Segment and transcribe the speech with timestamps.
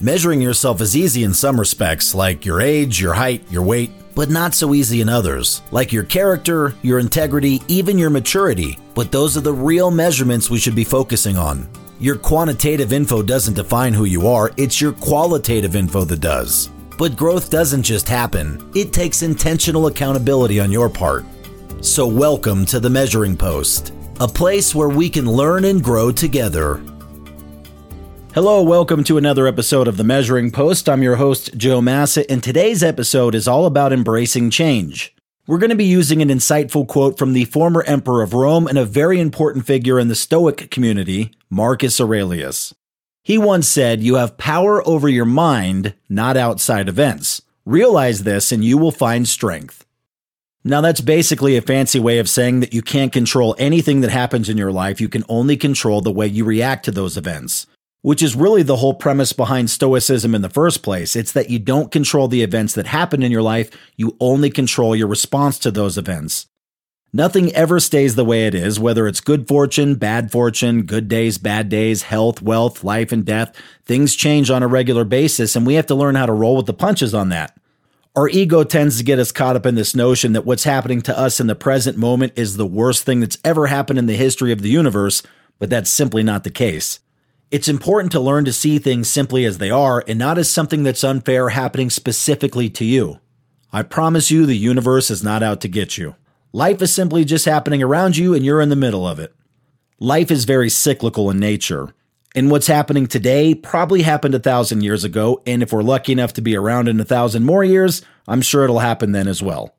[0.00, 4.28] Measuring yourself is easy in some respects, like your age, your height, your weight, but
[4.28, 8.76] not so easy in others, like your character, your integrity, even your maturity.
[8.96, 11.68] But those are the real measurements we should be focusing on.
[12.00, 16.70] Your quantitative info doesn't define who you are, it's your qualitative info that does.
[16.98, 21.24] But growth doesn't just happen, it takes intentional accountability on your part.
[21.82, 26.82] So, welcome to the Measuring Post, a place where we can learn and grow together.
[28.34, 30.88] Hello, welcome to another episode of the Measuring Post.
[30.88, 35.14] I'm your host, Joe Massa, and today's episode is all about embracing change.
[35.46, 38.76] We're going to be using an insightful quote from the former emperor of Rome and
[38.76, 42.74] a very important figure in the Stoic community, Marcus Aurelius.
[43.22, 47.40] He once said, You have power over your mind, not outside events.
[47.64, 49.86] Realize this and you will find strength.
[50.64, 54.48] Now, that's basically a fancy way of saying that you can't control anything that happens
[54.48, 55.00] in your life.
[55.00, 57.68] You can only control the way you react to those events,
[58.04, 61.16] which is really the whole premise behind Stoicism in the first place.
[61.16, 64.94] It's that you don't control the events that happen in your life, you only control
[64.94, 66.46] your response to those events.
[67.14, 71.38] Nothing ever stays the way it is, whether it's good fortune, bad fortune, good days,
[71.38, 73.56] bad days, health, wealth, life, and death.
[73.86, 76.66] Things change on a regular basis, and we have to learn how to roll with
[76.66, 77.58] the punches on that.
[78.14, 81.18] Our ego tends to get us caught up in this notion that what's happening to
[81.18, 84.52] us in the present moment is the worst thing that's ever happened in the history
[84.52, 85.22] of the universe,
[85.58, 87.00] but that's simply not the case.
[87.50, 90.82] It's important to learn to see things simply as they are and not as something
[90.82, 93.20] that's unfair happening specifically to you.
[93.72, 96.16] I promise you, the universe is not out to get you.
[96.52, 99.34] Life is simply just happening around you and you're in the middle of it.
[99.98, 101.94] Life is very cyclical in nature.
[102.34, 106.32] And what's happening today probably happened a thousand years ago, and if we're lucky enough
[106.32, 109.76] to be around in a thousand more years, I'm sure it'll happen then as well.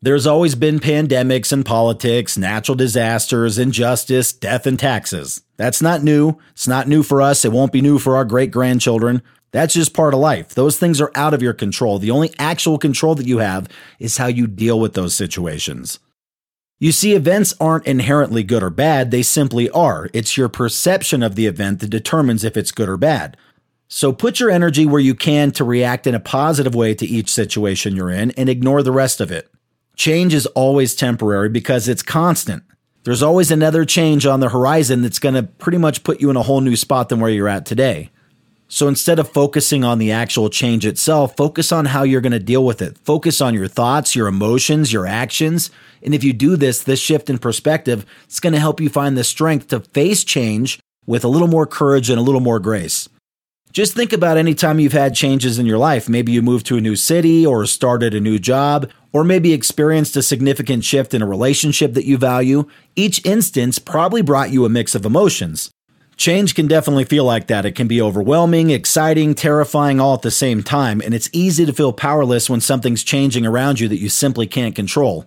[0.00, 5.42] There's always been pandemics and politics, natural disasters, injustice, death, and taxes.
[5.56, 6.38] That's not new.
[6.52, 7.44] It's not new for us.
[7.44, 9.22] It won't be new for our great grandchildren.
[9.50, 10.50] That's just part of life.
[10.50, 11.98] Those things are out of your control.
[11.98, 13.66] The only actual control that you have
[13.98, 15.98] is how you deal with those situations.
[16.78, 20.08] You see, events aren't inherently good or bad, they simply are.
[20.12, 23.36] It's your perception of the event that determines if it's good or bad.
[23.88, 27.30] So put your energy where you can to react in a positive way to each
[27.30, 29.50] situation you're in and ignore the rest of it.
[29.98, 32.62] Change is always temporary because it's constant.
[33.02, 36.36] There's always another change on the horizon that's going to pretty much put you in
[36.36, 38.10] a whole new spot than where you're at today.
[38.68, 42.38] So instead of focusing on the actual change itself, focus on how you're going to
[42.38, 42.96] deal with it.
[42.98, 45.68] Focus on your thoughts, your emotions, your actions.
[46.00, 49.18] And if you do this, this shift in perspective, it's going to help you find
[49.18, 53.08] the strength to face change with a little more courage and a little more grace.
[53.72, 56.08] Just think about any time you've had changes in your life.
[56.08, 60.16] Maybe you moved to a new city or started a new job, or maybe experienced
[60.16, 62.66] a significant shift in a relationship that you value.
[62.96, 65.70] Each instance probably brought you a mix of emotions.
[66.16, 67.64] Change can definitely feel like that.
[67.64, 71.72] It can be overwhelming, exciting, terrifying all at the same time, and it's easy to
[71.72, 75.26] feel powerless when something's changing around you that you simply can't control.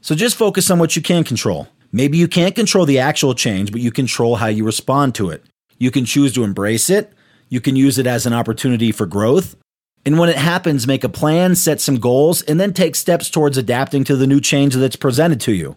[0.00, 1.68] So just focus on what you can control.
[1.92, 5.44] Maybe you can't control the actual change, but you control how you respond to it.
[5.78, 7.12] You can choose to embrace it,
[7.48, 9.56] you can use it as an opportunity for growth,
[10.06, 13.56] and when it happens, make a plan, set some goals, and then take steps towards
[13.56, 15.76] adapting to the new change that's presented to you.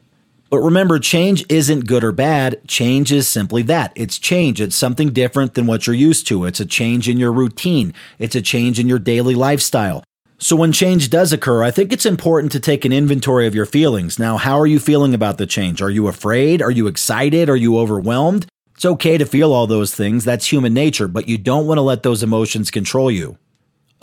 [0.50, 2.62] But remember, change isn't good or bad.
[2.68, 3.92] Change is simply that.
[3.96, 4.62] It's change.
[4.62, 6.46] It's something different than what you're used to.
[6.46, 7.94] It's a change in your routine.
[8.18, 10.04] It's a change in your daily lifestyle.
[10.40, 13.66] So when change does occur, I think it's important to take an inventory of your
[13.66, 14.20] feelings.
[14.20, 15.82] Now, how are you feeling about the change?
[15.82, 16.62] Are you afraid?
[16.62, 17.50] Are you excited?
[17.50, 18.46] Are you overwhelmed?
[18.78, 20.24] It's okay to feel all those things.
[20.24, 23.40] That's human nature, but you don't want to let those emotions control you.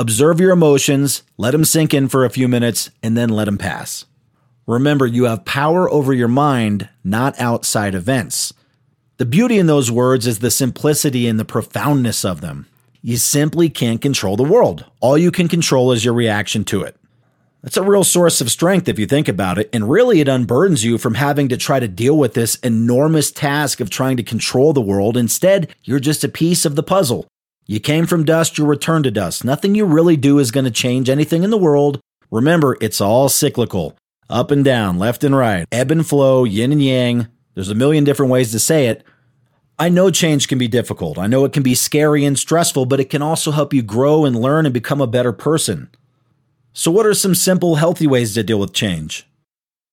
[0.01, 3.57] Observe your emotions, let them sink in for a few minutes, and then let them
[3.57, 4.05] pass.
[4.67, 8.53] Remember, you have power over your mind, not outside events.
[9.19, 12.67] The beauty in those words is the simplicity and the profoundness of them.
[13.01, 14.87] You simply can't control the world.
[14.99, 16.97] All you can control is your reaction to it.
[17.65, 20.85] That's a real source of strength if you think about it, and really it unburdens
[20.85, 24.75] you from having to try to deal with this enormous task of trying to control
[24.75, 25.17] the world.
[25.17, 27.27] Instead, you're just a piece of the puzzle.
[27.67, 29.47] You came from dust, you return to dust.
[29.47, 32.01] Nothing you really do is going to change anything in the world.
[32.31, 33.97] Remember, it's all cyclical
[34.29, 37.29] up and down, left and right, ebb and flow, yin and yang.
[37.55, 39.03] There's a million different ways to say it.
[39.79, 41.17] I know change can be difficult.
[41.17, 44.27] I know it can be scary and stressful, but it can also help you grow
[44.27, 45.89] and learn and become a better person.
[46.77, 49.29] So, what are some simple, healthy ways to deal with change?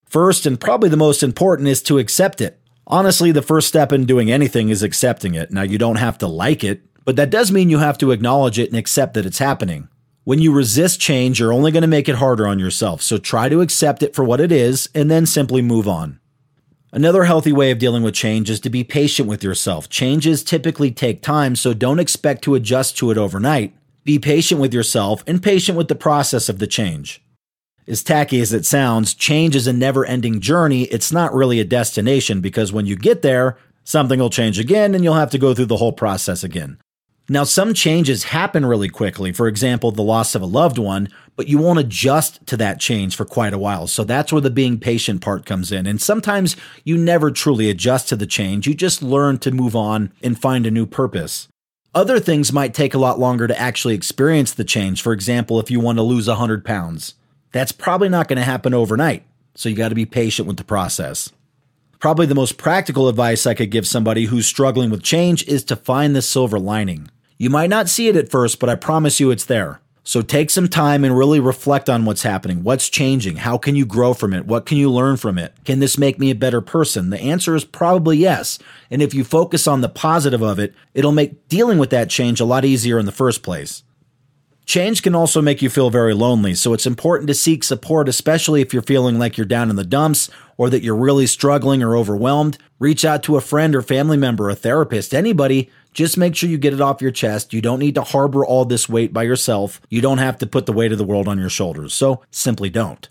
[0.04, 2.58] First, and probably the most important, is to accept it.
[2.88, 5.52] Honestly, the first step in doing anything is accepting it.
[5.52, 8.58] Now, you don't have to like it, but that does mean you have to acknowledge
[8.58, 9.86] it and accept that it's happening.
[10.24, 13.00] When you resist change, you're only going to make it harder on yourself.
[13.00, 16.18] So try to accept it for what it is and then simply move on.
[16.90, 19.88] Another healthy way of dealing with change is to be patient with yourself.
[19.88, 23.72] Changes typically take time, so don't expect to adjust to it overnight.
[24.04, 27.22] Be patient with yourself and patient with the process of the change.
[27.86, 30.84] As tacky as it sounds, change is a never ending journey.
[30.84, 35.02] It's not really a destination because when you get there, something will change again and
[35.04, 36.78] you'll have to go through the whole process again.
[37.28, 41.46] Now, some changes happen really quickly, for example, the loss of a loved one, but
[41.46, 43.86] you won't adjust to that change for quite a while.
[43.86, 45.86] So that's where the being patient part comes in.
[45.86, 50.12] And sometimes you never truly adjust to the change, you just learn to move on
[50.22, 51.48] and find a new purpose.
[51.94, 55.02] Other things might take a lot longer to actually experience the change.
[55.02, 57.16] For example, if you want to lose 100 pounds,
[57.52, 59.24] that's probably not going to happen overnight.
[59.54, 61.30] So you got to be patient with the process.
[62.00, 65.76] Probably the most practical advice I could give somebody who's struggling with change is to
[65.76, 67.10] find the silver lining.
[67.36, 69.81] You might not see it at first, but I promise you it's there.
[70.04, 72.64] So take some time and really reflect on what's happening.
[72.64, 73.36] What's changing?
[73.36, 74.46] How can you grow from it?
[74.46, 75.54] What can you learn from it?
[75.64, 77.10] Can this make me a better person?
[77.10, 78.58] The answer is probably yes.
[78.90, 82.40] And if you focus on the positive of it, it'll make dealing with that change
[82.40, 83.84] a lot easier in the first place.
[84.64, 88.60] Change can also make you feel very lonely, so it's important to seek support, especially
[88.60, 91.96] if you're feeling like you're down in the dumps or that you're really struggling or
[91.96, 92.58] overwhelmed.
[92.78, 95.70] Reach out to a friend or family member, a therapist, anybody.
[95.92, 97.52] Just make sure you get it off your chest.
[97.52, 99.80] You don't need to harbor all this weight by yourself.
[99.88, 102.70] You don't have to put the weight of the world on your shoulders, so simply
[102.70, 103.08] don't.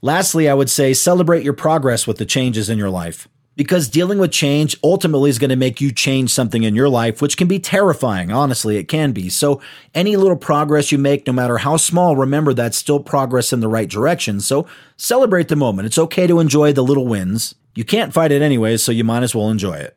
[0.00, 4.18] Lastly, I would say celebrate your progress with the changes in your life because dealing
[4.18, 7.48] with change ultimately is going to make you change something in your life, which can
[7.48, 8.32] be terrifying.
[8.32, 9.28] Honestly, it can be.
[9.28, 9.60] So,
[9.94, 13.68] any little progress you make, no matter how small, remember that's still progress in the
[13.68, 14.40] right direction.
[14.40, 14.66] So,
[14.96, 15.86] celebrate the moment.
[15.86, 17.54] It's okay to enjoy the little wins.
[17.74, 19.96] You can't fight it anyways, so you might as well enjoy it.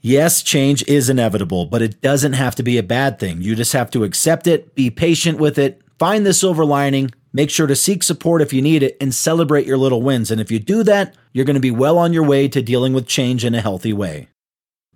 [0.00, 3.40] Yes, change is inevitable, but it doesn't have to be a bad thing.
[3.40, 7.50] You just have to accept it, be patient with it, find the silver lining, Make
[7.50, 10.30] sure to seek support if you need it and celebrate your little wins.
[10.30, 12.92] And if you do that, you're going to be well on your way to dealing
[12.94, 14.28] with change in a healthy way.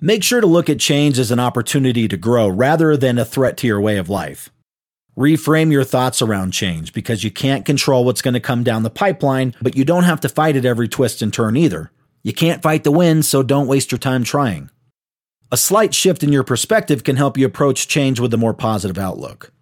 [0.01, 3.57] Make sure to look at change as an opportunity to grow rather than a threat
[3.59, 4.51] to your way of life.
[5.17, 8.91] Reframe your thoughts around change because you can't control what's going to come down the
[8.91, 11.91] pipeline, but you don't have to fight it every twist and turn either.
[12.23, 14.71] You can't fight the wind, so don't waste your time trying.
[15.51, 18.97] A slight shift in your perspective can help you approach change with a more positive
[18.97, 19.53] outlook.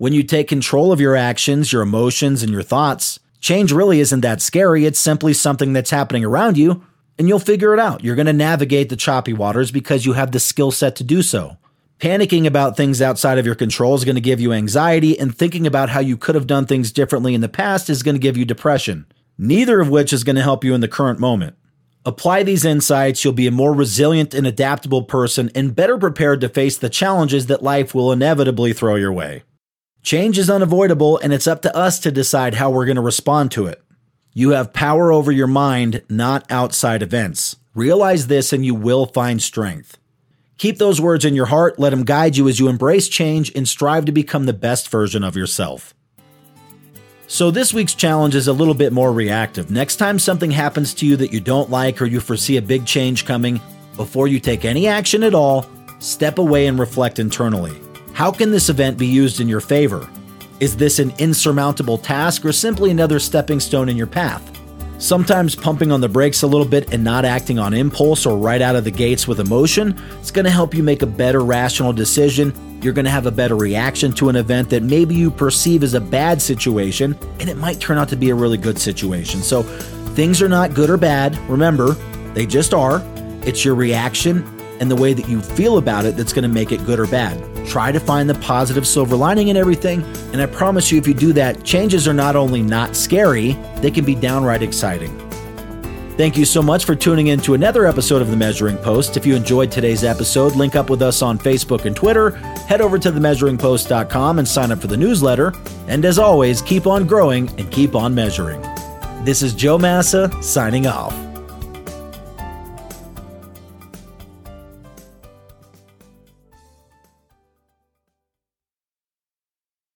[0.00, 4.22] When you take control of your actions, your emotions, and your thoughts, change really isn't
[4.22, 4.86] that scary.
[4.86, 6.82] It's simply something that's happening around you,
[7.18, 8.02] and you'll figure it out.
[8.02, 11.20] You're going to navigate the choppy waters because you have the skill set to do
[11.20, 11.58] so.
[11.98, 15.66] Panicking about things outside of your control is going to give you anxiety, and thinking
[15.66, 18.38] about how you could have done things differently in the past is going to give
[18.38, 19.04] you depression,
[19.36, 21.56] neither of which is going to help you in the current moment.
[22.06, 26.48] Apply these insights, you'll be a more resilient and adaptable person and better prepared to
[26.48, 29.42] face the challenges that life will inevitably throw your way.
[30.02, 33.50] Change is unavoidable, and it's up to us to decide how we're going to respond
[33.52, 33.82] to it.
[34.32, 37.56] You have power over your mind, not outside events.
[37.74, 39.98] Realize this, and you will find strength.
[40.56, 43.68] Keep those words in your heart, let them guide you as you embrace change and
[43.68, 45.94] strive to become the best version of yourself.
[47.26, 49.70] So, this week's challenge is a little bit more reactive.
[49.70, 52.86] Next time something happens to you that you don't like or you foresee a big
[52.86, 53.60] change coming,
[53.96, 55.66] before you take any action at all,
[55.98, 57.80] step away and reflect internally.
[58.20, 60.06] How can this event be used in your favor?
[60.60, 64.60] Is this an insurmountable task or simply another stepping stone in your path?
[64.98, 68.60] Sometimes pumping on the brakes a little bit and not acting on impulse or right
[68.60, 71.94] out of the gates with emotion is going to help you make a better rational
[71.94, 72.52] decision.
[72.82, 75.94] You're going to have a better reaction to an event that maybe you perceive as
[75.94, 79.40] a bad situation, and it might turn out to be a really good situation.
[79.40, 79.62] So,
[80.12, 81.38] things are not good or bad.
[81.48, 81.92] Remember,
[82.34, 83.02] they just are.
[83.46, 86.72] It's your reaction and the way that you feel about it that's going to make
[86.72, 87.38] it good or bad.
[87.66, 91.14] Try to find the positive silver lining in everything, and I promise you, if you
[91.14, 95.16] do that, changes are not only not scary, they can be downright exciting.
[96.16, 99.16] Thank you so much for tuning in to another episode of The Measuring Post.
[99.16, 102.32] If you enjoyed today's episode, link up with us on Facebook and Twitter,
[102.66, 105.54] head over to themeasuringpost.com and sign up for the newsletter.
[105.88, 108.60] And as always, keep on growing and keep on measuring.
[109.24, 111.29] This is Joe Massa signing off.